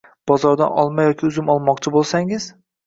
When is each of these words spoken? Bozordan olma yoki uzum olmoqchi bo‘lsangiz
Bozordan 0.29 0.77
olma 0.85 1.05
yoki 1.09 1.31
uzum 1.31 1.55
olmoqchi 1.57 1.97
bo‘lsangiz 1.99 2.55